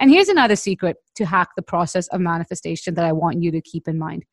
And 0.00 0.10
here's 0.10 0.28
another 0.28 0.56
secret 0.56 0.96
to 1.16 1.24
hack 1.24 1.50
the 1.56 1.62
process 1.62 2.08
of 2.08 2.20
manifestation 2.20 2.94
that 2.94 3.04
I 3.04 3.12
want 3.12 3.42
you 3.42 3.50
to 3.52 3.60
keep 3.60 3.86
in 3.86 3.98
mind. 3.98 4.24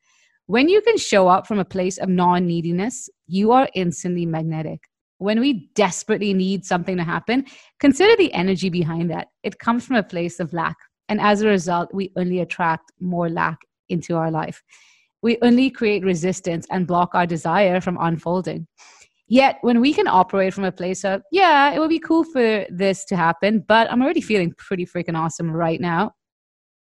When 0.46 0.68
you 0.68 0.80
can 0.80 0.98
show 0.98 1.28
up 1.28 1.46
from 1.46 1.60
a 1.60 1.64
place 1.64 1.98
of 1.98 2.08
non 2.08 2.46
neediness, 2.46 3.08
you 3.26 3.52
are 3.52 3.68
instantly 3.74 4.26
magnetic. 4.26 4.80
When 5.18 5.38
we 5.38 5.70
desperately 5.74 6.34
need 6.34 6.64
something 6.64 6.96
to 6.96 7.04
happen, 7.04 7.46
consider 7.78 8.16
the 8.16 8.34
energy 8.34 8.68
behind 8.68 9.10
that. 9.10 9.28
It 9.44 9.60
comes 9.60 9.86
from 9.86 9.96
a 9.96 10.02
place 10.02 10.40
of 10.40 10.52
lack. 10.52 10.76
And 11.08 11.20
as 11.20 11.42
a 11.42 11.48
result, 11.48 11.94
we 11.94 12.10
only 12.16 12.40
attract 12.40 12.90
more 13.00 13.30
lack 13.30 13.58
into 13.88 14.16
our 14.16 14.32
life. 14.32 14.62
We 15.22 15.38
only 15.40 15.70
create 15.70 16.04
resistance 16.04 16.66
and 16.70 16.88
block 16.88 17.14
our 17.14 17.26
desire 17.26 17.80
from 17.80 17.98
unfolding. 18.00 18.66
Yet, 19.28 19.58
when 19.62 19.80
we 19.80 19.94
can 19.94 20.08
operate 20.08 20.52
from 20.52 20.64
a 20.64 20.72
place 20.72 21.04
of, 21.04 21.22
yeah, 21.30 21.72
it 21.72 21.78
would 21.78 21.88
be 21.88 21.98
cool 21.98 22.24
for 22.24 22.66
this 22.68 23.04
to 23.06 23.16
happen, 23.16 23.64
but 23.66 23.90
I'm 23.90 24.02
already 24.02 24.20
feeling 24.20 24.52
pretty 24.58 24.84
freaking 24.84 25.16
awesome 25.16 25.50
right 25.50 25.80
now, 25.80 26.12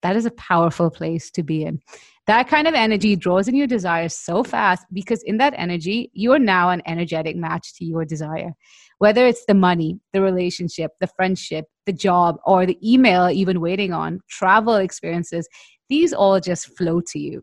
that 0.03 0.17
is 0.17 0.27
a 0.27 0.31
powerful 0.31 0.91
place 0.91 1.31
to 1.33 1.43
be 1.43 1.65
in. 1.65 1.81
That 2.27 2.47
kind 2.47 2.69
of 2.69 2.75
energy 2.75 3.17
draws 3.17 3.49
in 3.49 3.55
your 3.55 3.67
desires 3.67 4.15
so 4.15 4.45
fast 4.45 4.87
because 4.93 5.23
in 5.23 5.39
that 5.39 5.55
energy, 5.57 6.11
you're 6.13 6.39
now 6.39 6.71
an 6.71 6.83
energetic 6.87 7.37
match 7.37 7.75
to 7.77 7.85
your 7.85 8.05
desire. 8.05 8.53
Whether 8.99 9.27
it's 9.27 9.45
the 9.47 9.55
money, 9.55 9.99
the 10.13 10.21
relationship, 10.21 10.93
the 11.01 11.07
friendship, 11.07 11.65
the 11.87 11.93
job, 11.93 12.37
or 12.45 12.67
the 12.67 12.79
email 12.83 13.31
even 13.31 13.61
waiting 13.61 13.93
on, 13.93 14.21
travel 14.29 14.77
experiences, 14.77 15.49
these 15.89 16.13
all 16.13 16.39
just 16.39 16.77
flow 16.77 17.01
to 17.09 17.19
you. 17.19 17.43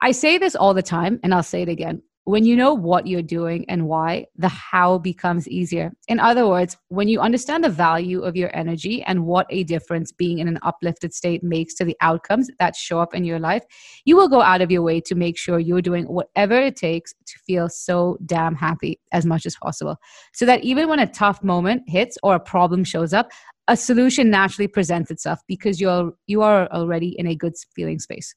I 0.00 0.12
say 0.12 0.38
this 0.38 0.54
all 0.54 0.74
the 0.74 0.82
time, 0.82 1.18
and 1.22 1.34
I'll 1.34 1.42
say 1.42 1.62
it 1.62 1.68
again 1.68 2.02
when 2.24 2.44
you 2.44 2.56
know 2.56 2.72
what 2.72 3.06
you're 3.06 3.22
doing 3.22 3.66
and 3.68 3.86
why, 3.86 4.26
the 4.36 4.48
how 4.48 4.96
becomes 4.98 5.46
easier. 5.46 5.92
In 6.08 6.18
other 6.18 6.48
words, 6.48 6.76
when 6.88 7.06
you 7.06 7.20
understand 7.20 7.62
the 7.62 7.68
value 7.68 8.22
of 8.22 8.34
your 8.34 8.54
energy 8.56 9.02
and 9.02 9.26
what 9.26 9.46
a 9.50 9.62
difference 9.64 10.10
being 10.10 10.38
in 10.38 10.48
an 10.48 10.58
uplifted 10.62 11.12
state 11.12 11.44
makes 11.44 11.74
to 11.74 11.84
the 11.84 11.96
outcomes 12.00 12.48
that 12.58 12.76
show 12.76 12.98
up 12.98 13.14
in 13.14 13.24
your 13.24 13.38
life, 13.38 13.64
you 14.06 14.16
will 14.16 14.28
go 14.28 14.40
out 14.40 14.62
of 14.62 14.70
your 14.70 14.82
way 14.82 15.00
to 15.02 15.14
make 15.14 15.36
sure 15.36 15.58
you're 15.58 15.82
doing 15.82 16.04
whatever 16.04 16.54
it 16.54 16.76
takes 16.76 17.12
to 17.26 17.38
feel 17.46 17.68
so 17.68 18.16
damn 18.24 18.54
happy 18.54 18.98
as 19.12 19.26
much 19.26 19.44
as 19.44 19.56
possible. 19.56 19.96
So 20.32 20.46
that 20.46 20.64
even 20.64 20.88
when 20.88 21.00
a 21.00 21.06
tough 21.06 21.42
moment 21.44 21.82
hits 21.86 22.16
or 22.22 22.34
a 22.34 22.40
problem 22.40 22.84
shows 22.84 23.12
up, 23.12 23.30
a 23.68 23.76
solution 23.76 24.30
naturally 24.30 24.68
presents 24.68 25.10
itself 25.10 25.40
because 25.46 25.80
you're 25.80 26.12
you 26.26 26.42
are 26.42 26.70
already 26.70 27.18
in 27.18 27.26
a 27.26 27.34
good 27.34 27.54
feeling 27.74 27.98
space. 27.98 28.34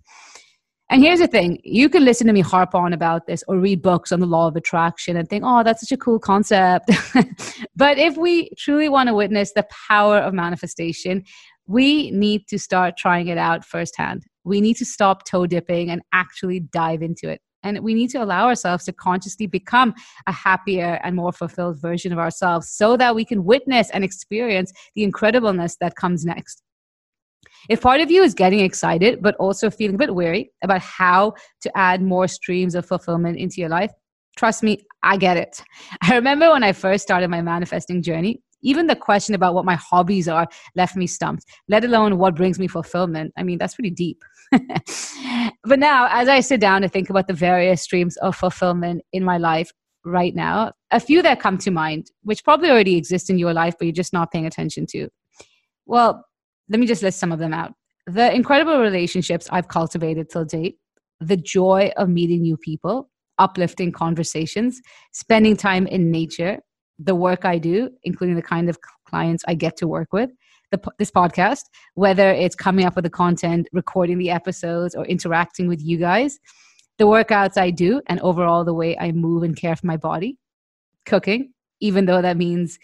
And 0.90 1.04
here's 1.04 1.20
the 1.20 1.28
thing 1.28 1.60
you 1.64 1.90
can 1.90 2.06
listen 2.06 2.28
to 2.28 2.34
me 2.34 2.40
harp 2.40 2.74
on 2.74 2.94
about 2.94 3.28
this 3.28 3.44
or 3.48 3.58
read 3.58 3.82
books 3.82 4.12
on 4.12 4.22
the 4.22 4.26
law 4.26 4.48
of 4.48 4.56
attraction 4.56 5.18
and 5.18 5.28
think, 5.28 5.44
oh, 5.46 5.64
that's 5.64 5.82
such 5.82 5.92
a 5.92 5.98
cool 5.98 6.18
concept. 6.18 6.90
but 7.76 7.98
if 7.98 8.16
we 8.16 8.50
truly 8.58 8.88
want 8.88 9.08
to 9.08 9.14
witness 9.14 9.52
the 9.54 9.68
power 9.90 10.18
of 10.18 10.34
manifestation, 10.34 11.24
we 11.68 12.12
need 12.12 12.48
to 12.48 12.58
start 12.58 12.96
trying 12.98 13.28
it 13.28 13.38
out 13.38 13.66
firsthand. 13.66 14.24
We 14.46 14.62
need 14.62 14.76
to 14.76 14.86
stop 14.86 15.26
toe 15.26 15.46
dipping 15.46 15.90
and 15.90 16.02
actually 16.14 16.62
dive 16.62 17.02
into 17.02 17.30
it. 17.30 17.42
And 17.64 17.80
we 17.80 17.94
need 17.94 18.10
to 18.12 18.24
allow 18.24 18.48
ourselves 18.48 18.86
to 18.86 18.94
consciously 18.94 19.46
become 19.46 19.94
a 20.26 20.32
happier 20.32 21.02
and 21.04 21.18
more 21.18 21.34
fulfilled 21.34 21.82
version 21.82 22.14
of 22.14 22.20
ourselves 22.20 22.70
so 22.70 22.96
that 22.96 23.14
we 23.14 23.26
can 23.26 23.44
witness 23.44 23.90
and 23.90 24.06
experience 24.06 24.72
the 24.96 25.06
incredibleness 25.06 25.76
that 25.82 25.98
comes 25.98 26.24
next. 26.24 26.64
If 27.70 27.82
part 27.82 28.02
of 28.02 28.10
you 28.12 28.24
is 28.24 28.34
getting 28.34 28.60
excited, 28.60 29.22
but 29.22 29.36
also 29.36 29.70
feeling 29.70 29.96
a 29.96 30.00
bit 30.00 30.14
weary 30.14 30.52
about 30.64 30.82
how 30.82 31.34
to 31.62 31.78
add 31.78 32.02
more 32.02 32.28
streams 32.28 32.76
of 32.76 32.86
fulfillment 32.86 33.38
into 33.38 33.60
your 33.60 33.70
life, 33.70 33.92
trust 34.38 34.64
me, 34.64 34.86
I 35.04 35.18
get 35.18 35.38
it. 35.38 35.62
I 36.02 36.16
remember 36.16 36.52
when 36.52 36.64
I 36.64 36.74
first 36.74 37.04
started 37.04 37.30
my 37.30 37.42
manifesting 37.42 38.02
journey, 38.02 38.42
even 38.62 38.88
the 38.88 38.96
question 38.96 39.36
about 39.36 39.54
what 39.54 39.66
my 39.66 39.76
hobbies 39.76 40.28
are 40.28 40.48
left 40.76 40.96
me 40.96 41.08
stumped, 41.08 41.46
let 41.68 41.84
alone 41.84 42.18
what 42.18 42.36
brings 42.36 42.60
me 42.60 42.68
fulfillment. 42.68 43.32
I 43.38 43.44
mean, 43.44 43.58
that's 43.58 43.76
pretty 43.76 43.92
deep. 43.92 44.24
but 45.64 45.80
now, 45.80 46.08
as 46.10 46.28
I 46.28 46.40
sit 46.40 46.60
down 46.60 46.82
to 46.82 46.90
think 46.90 47.10
about 47.10 47.28
the 47.28 47.34
various 47.34 47.82
streams 47.82 48.18
of 48.18 48.36
fulfillment 48.36 49.04
in 49.14 49.24
my 49.24 49.38
life 49.38 49.72
right 50.06 50.34
now, 50.34 50.72
a 50.92 51.00
few 51.00 51.22
that 51.22 51.40
come 51.40 51.58
to 51.60 51.72
mind, 51.72 52.12
which 52.24 52.44
probably 52.44 52.70
already 52.70 52.96
exist 52.96 53.30
in 53.30 53.38
your 53.38 53.54
life, 53.54 53.76
but 53.78 53.86
you're 53.86 53.94
just 53.94 54.14
not 54.14 54.32
paying 54.32 54.46
attention 54.46 54.86
to. 54.88 55.10
Well, 55.86 56.26
let 56.70 56.80
me 56.80 56.88
just 56.88 57.04
list 57.04 57.20
some 57.20 57.32
of 57.32 57.40
them 57.40 57.54
out. 57.54 57.74
The 58.06 58.34
incredible 58.34 58.80
relationships 58.80 59.48
I've 59.52 59.68
cultivated 59.68 60.30
till 60.30 60.46
date, 60.46 60.78
the 61.20 61.38
joy 61.38 61.92
of 61.98 62.10
meeting 62.10 62.42
new 62.42 62.58
people, 62.58 63.10
uplifting 63.40 63.92
conversations, 63.92 64.82
spending 65.12 65.58
time 65.58 65.88
in 65.88 66.12
nature, 66.12 66.60
the 67.00 67.16
work 67.16 67.46
I 67.46 67.58
do, 67.58 67.92
including 68.04 68.36
the 68.36 68.42
kind 68.42 68.70
of 68.70 68.78
clients 69.06 69.44
I 69.48 69.54
get 69.56 69.78
to 69.78 69.88
work 69.88 70.12
with, 70.12 70.32
the, 70.72 70.82
this 70.98 71.12
podcast, 71.12 71.64
whether 71.96 72.30
it's 72.30 72.56
coming 72.56 72.86
up 72.86 72.96
with 72.96 73.04
the 73.04 73.10
content, 73.10 73.68
recording 73.72 74.18
the 74.18 74.32
episodes, 74.32 74.96
or 74.96 75.06
interacting 75.06 75.68
with 75.68 75.82
you 75.82 75.98
guys, 75.98 76.40
the 76.98 77.06
workouts 77.06 77.58
I 77.58 77.70
do, 77.70 78.02
and 78.08 78.20
overall 78.22 78.66
the 78.66 78.74
way 78.74 78.98
I 78.98 79.12
move 79.12 79.44
and 79.44 79.56
care 79.56 79.76
for 79.76 79.86
my 79.86 79.98
body, 79.98 80.38
cooking, 81.06 81.54
even 81.80 82.06
though 82.06 82.22
that 82.22 82.38
means 82.38 82.80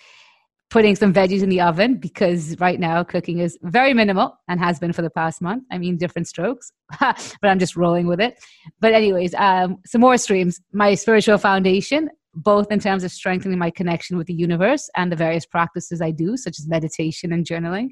putting 0.73 0.95
some 0.95 1.13
veggies 1.13 1.43
in 1.43 1.49
the 1.49 1.61
oven 1.61 1.97
because 1.97 2.59
right 2.59 2.79
now 2.79 3.03
cooking 3.03 3.37
is 3.37 3.59
very 3.61 3.93
minimal 3.93 4.35
and 4.47 4.59
has 4.59 4.79
been 4.79 4.91
for 4.91 5.03
the 5.03 5.09
past 5.11 5.39
month. 5.39 5.63
I 5.71 5.77
mean, 5.77 5.97
different 5.97 6.27
strokes, 6.27 6.71
but 6.99 7.37
I'm 7.43 7.59
just 7.59 7.75
rolling 7.75 8.07
with 8.07 8.19
it. 8.19 8.43
But, 8.79 8.93
anyways, 8.93 9.35
um, 9.35 9.77
some 9.85 10.01
more 10.01 10.17
streams. 10.17 10.59
My 10.71 10.95
spiritual 10.95 11.37
foundation, 11.37 12.09
both 12.33 12.71
in 12.71 12.79
terms 12.79 13.03
of 13.03 13.11
strengthening 13.11 13.59
my 13.59 13.69
connection 13.69 14.17
with 14.17 14.25
the 14.25 14.33
universe 14.33 14.89
and 14.97 15.11
the 15.11 15.15
various 15.15 15.45
practices 15.45 16.01
I 16.01 16.09
do, 16.09 16.35
such 16.37 16.57
as 16.57 16.67
meditation 16.67 17.31
and 17.33 17.45
journaling, 17.45 17.89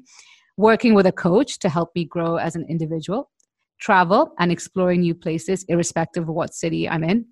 working 0.56 0.92
with 0.92 1.06
a 1.06 1.12
coach 1.12 1.60
to 1.60 1.68
help 1.68 1.90
me 1.94 2.04
grow 2.04 2.34
as 2.34 2.56
an 2.56 2.66
individual, 2.68 3.30
travel 3.80 4.32
and 4.40 4.50
exploring 4.50 5.02
new 5.02 5.14
places, 5.14 5.64
irrespective 5.68 6.24
of 6.24 6.34
what 6.34 6.52
city 6.52 6.88
I'm 6.88 7.04
in 7.04 7.26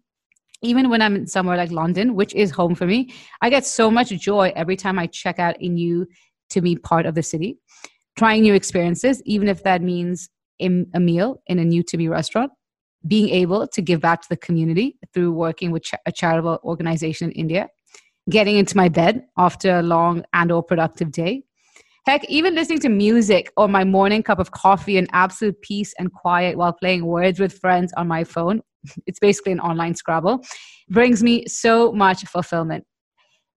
even 0.62 0.90
when 0.90 1.02
I'm 1.02 1.17
in 1.17 1.26
somewhere 1.26 1.57
like 1.57 1.71
London, 1.71 2.14
which 2.14 2.35
is 2.35 2.50
home 2.50 2.75
for 2.75 2.87
me, 2.87 3.12
I 3.40 3.50
get 3.50 3.64
so 3.64 3.90
much 3.90 4.09
joy 4.11 4.52
every 4.55 4.76
time 4.76 4.99
I 4.99 5.07
check 5.07 5.38
out 5.38 5.57
a 5.61 5.69
new 5.69 6.07
to 6.50 6.61
me 6.61 6.76
part 6.76 7.07
of 7.07 7.14
the 7.14 7.23
city. 7.23 7.59
Trying 8.17 8.43
new 8.43 8.55
experiences, 8.55 9.23
even 9.25 9.49
if 9.49 9.62
that 9.62 9.83
means 9.83 10.29
a 10.61 11.00
meal 11.00 11.43
in 11.47 11.59
a 11.59 11.64
new 11.64 11.83
to 11.85 11.97
me 11.97 12.09
restaurant, 12.09 12.52
being 13.07 13.31
able 13.31 13.67
to 13.69 13.81
give 13.81 14.00
back 14.00 14.21
to 14.21 14.29
the 14.29 14.37
community 14.37 14.99
through 15.14 15.33
working 15.33 15.71
with 15.71 15.85
a 16.05 16.12
charitable 16.12 16.59
organization 16.64 17.31
in 17.31 17.37
India, 17.37 17.69
getting 18.29 18.57
into 18.57 18.76
my 18.76 18.90
bed 18.90 19.25
after 19.38 19.79
a 19.79 19.83
long 19.83 20.23
and 20.35 20.52
or 20.52 20.62
productive 20.62 21.11
day. 21.11 21.43
Heck, 22.07 22.29
even 22.29 22.55
listening 22.55 22.81
to 22.81 22.88
music 22.90 23.50
or 23.57 23.69
my 23.69 23.85
morning 23.85 24.23
cup 24.23 24.38
of 24.38 24.50
coffee 24.50 24.99
in 24.99 25.07
absolute 25.12 25.61
peace 25.62 25.95
and 25.99 26.12
quiet 26.12 26.59
while 26.59 26.73
playing 26.75 27.07
words 27.07 27.40
with 27.40 27.59
friends 27.59 27.93
on 27.97 28.07
my 28.07 28.25
phone 28.25 28.61
it's 29.06 29.18
basically 29.18 29.52
an 29.52 29.60
online 29.60 29.94
Scrabble, 29.94 30.44
brings 30.88 31.22
me 31.22 31.46
so 31.46 31.92
much 31.92 32.25
fulfillment. 32.25 32.84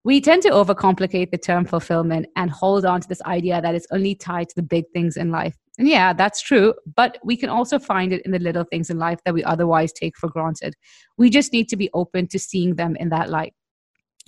We 0.06 0.20
tend 0.20 0.42
to 0.44 0.50
overcomplicate 0.50 1.32
the 1.32 1.38
term 1.38 1.66
fulfillment 1.66 2.28
and 2.36 2.52
hold 2.52 2.86
on 2.86 3.00
to 3.02 3.08
this 3.08 3.22
idea 3.22 3.62
that 3.62 3.74
it's 3.74 3.88
only 3.92 4.16
tied 4.16 4.50
to 4.50 4.56
the 4.56 4.64
big 4.64 4.84
things 4.94 5.16
in 5.16 5.32
life. 5.32 5.56
And 5.80 5.88
yeah, 5.88 6.14
that's 6.14 6.42
true, 6.42 6.74
but 6.96 7.18
we 7.24 7.38
can 7.38 7.50
also 7.50 7.80
find 7.80 8.14
it 8.14 8.22
in 8.26 8.32
the 8.32 8.40
little 8.40 8.66
things 8.66 8.90
in 8.90 9.00
life 9.00 9.20
that 9.26 9.34
we 9.34 9.44
otherwise 9.44 9.92
take 9.92 10.18
for 10.18 10.30
granted. 10.30 10.76
We 11.18 11.30
just 11.30 11.54
need 11.54 11.70
to 11.70 11.78
be 11.78 11.90
open 11.94 12.28
to 12.28 12.38
seeing 12.38 12.76
them 12.76 12.96
in 12.98 13.10
that 13.10 13.30
light. 13.30 13.54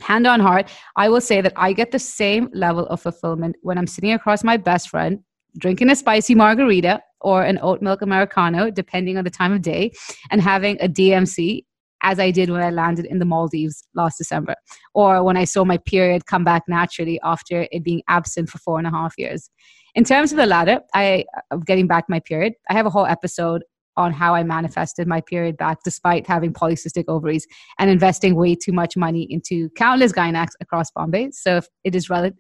Hand 0.02 0.28
on 0.28 0.40
heart, 0.40 0.70
I 0.96 1.10
will 1.10 1.22
say 1.22 1.42
that 1.42 1.54
I 1.56 1.74
get 1.74 1.92
the 1.92 2.00
same 2.00 2.50
level 2.54 2.88
of 2.88 3.02
fulfillment 3.02 3.58
when 3.62 3.78
I'm 3.78 3.88
sitting 3.88 4.14
across 4.14 4.44
my 4.44 4.58
best 4.58 4.90
friend, 4.90 5.20
drinking 5.58 5.90
a 5.90 5.96
spicy 5.96 6.36
margarita 6.36 7.02
or 7.26 7.44
an 7.44 7.58
oat 7.64 7.82
milk 7.82 8.04
Americano, 8.04 8.70
depending 8.70 9.18
on 9.18 9.24
the 9.24 9.32
time 9.32 9.52
of 9.52 9.64
day, 9.64 9.92
and 10.30 10.42
having 10.42 10.78
a 10.80 10.88
DMC 10.88 11.66
as 12.04 12.20
I 12.20 12.30
did 12.30 12.52
when 12.52 12.62
I 12.62 12.70
landed 12.70 13.06
in 13.06 13.18
the 13.18 13.26
Maldives 13.26 13.84
last 13.96 14.20
December, 14.20 14.54
or 14.94 15.24
when 15.24 15.36
I 15.36 15.46
saw 15.46 15.66
my 15.66 15.80
period 15.80 16.28
come 16.28 16.44
back 16.44 16.62
naturally 16.68 17.20
after 17.24 17.68
it 17.72 17.84
being 17.84 18.04
absent 18.08 18.50
for 18.50 18.60
four 18.60 18.78
and 18.78 18.86
a 18.86 18.92
half 18.92 19.16
years. 19.18 19.50
In 19.96 20.04
terms 20.04 20.32
of 20.32 20.38
the 20.38 20.46
latter, 20.46 20.82
I 20.94 21.26
of 21.50 21.66
getting 21.66 21.88
back 21.88 22.06
my 22.10 22.20
period, 22.20 22.54
I 22.70 22.74
have 22.74 22.86
a 22.86 22.92
whole 22.92 23.08
episode 23.08 23.64
on 23.98 24.12
how 24.12 24.36
I 24.36 24.44
manifested 24.44 25.08
my 25.08 25.22
period 25.22 25.58
back 25.58 25.80
despite 25.84 26.28
having 26.28 26.54
polycystic 26.54 27.06
ovaries 27.08 27.48
and 27.80 27.90
investing 27.90 28.36
way 28.36 28.54
too 28.54 28.74
much 28.74 28.96
money 28.96 29.26
into 29.32 29.70
countless 29.72 30.12
gynacs 30.12 30.52
across 30.60 30.92
Bombay. 30.92 31.32
So 31.32 31.58
if 31.58 31.68
it 31.84 31.96
is 31.96 32.08
relevant 32.10 32.36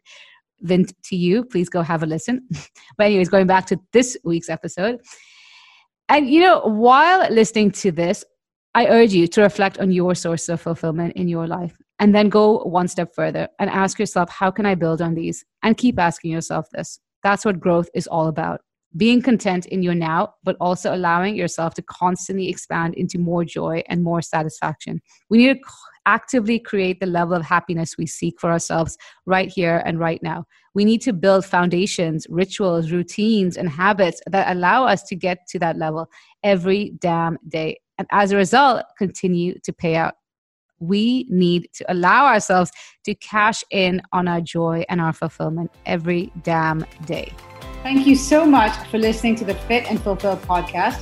to 0.67 1.15
you, 1.15 1.43
please 1.43 1.69
go 1.69 1.81
have 1.81 2.03
a 2.03 2.05
listen. 2.05 2.47
but, 2.97 3.07
anyways, 3.07 3.29
going 3.29 3.47
back 3.47 3.65
to 3.67 3.79
this 3.93 4.17
week's 4.23 4.49
episode. 4.49 4.99
And, 6.09 6.29
you 6.29 6.39
know, 6.39 6.61
while 6.61 7.29
listening 7.31 7.71
to 7.71 7.91
this, 7.91 8.23
I 8.75 8.87
urge 8.87 9.13
you 9.13 9.27
to 9.27 9.41
reflect 9.41 9.79
on 9.79 9.91
your 9.91 10.15
source 10.15 10.49
of 10.49 10.61
fulfillment 10.61 11.13
in 11.15 11.27
your 11.27 11.47
life 11.47 11.75
and 11.99 12.13
then 12.13 12.29
go 12.29 12.59
one 12.59 12.87
step 12.87 13.15
further 13.15 13.47
and 13.57 13.69
ask 13.69 13.97
yourself, 13.97 14.29
how 14.29 14.51
can 14.51 14.65
I 14.65 14.75
build 14.75 15.01
on 15.01 15.15
these? 15.15 15.45
And 15.63 15.77
keep 15.77 15.97
asking 15.97 16.31
yourself 16.31 16.67
this. 16.73 16.99
That's 17.23 17.45
what 17.45 17.59
growth 17.59 17.89
is 17.95 18.05
all 18.07 18.27
about. 18.27 18.61
Being 18.97 19.21
content 19.21 19.65
in 19.67 19.81
your 19.81 19.95
now, 19.95 20.35
but 20.43 20.57
also 20.59 20.93
allowing 20.93 21.35
yourself 21.35 21.73
to 21.75 21.81
constantly 21.83 22.49
expand 22.49 22.95
into 22.95 23.17
more 23.17 23.43
joy 23.43 23.81
and 23.87 24.03
more 24.03 24.21
satisfaction. 24.21 25.01
We 25.29 25.39
need 25.39 25.53
to 25.53 25.59
actively 26.05 26.59
create 26.59 26.99
the 26.99 27.05
level 27.05 27.35
of 27.35 27.43
happiness 27.43 27.97
we 27.97 28.05
seek 28.05 28.39
for 28.39 28.51
ourselves 28.51 28.97
right 29.25 29.49
here 29.49 29.81
and 29.85 29.99
right 29.99 30.21
now. 30.21 30.45
We 30.73 30.85
need 30.85 31.01
to 31.01 31.13
build 31.13 31.45
foundations, 31.45 32.27
rituals, 32.29 32.91
routines, 32.91 33.57
and 33.57 33.69
habits 33.69 34.21
that 34.27 34.51
allow 34.55 34.85
us 34.85 35.03
to 35.03 35.15
get 35.15 35.47
to 35.47 35.59
that 35.59 35.77
level 35.77 36.09
every 36.43 36.93
damn 36.99 37.37
day. 37.47 37.79
And 37.97 38.07
as 38.11 38.31
a 38.31 38.37
result, 38.37 38.83
continue 38.97 39.57
to 39.63 39.73
pay 39.73 39.95
out. 39.95 40.15
We 40.79 41.25
need 41.29 41.69
to 41.75 41.91
allow 41.91 42.25
ourselves 42.25 42.71
to 43.05 43.15
cash 43.15 43.63
in 43.71 44.01
on 44.11 44.27
our 44.27 44.41
joy 44.41 44.83
and 44.89 44.99
our 44.99 45.13
fulfillment 45.13 45.71
every 45.85 46.31
damn 46.43 46.85
day. 47.05 47.31
Thank 47.81 48.05
you 48.05 48.15
so 48.15 48.45
much 48.45 48.75
for 48.87 48.97
listening 48.97 49.35
to 49.35 49.45
the 49.45 49.53
Fit 49.53 49.89
and 49.89 50.01
Fulfill 50.01 50.37
podcast. 50.37 51.01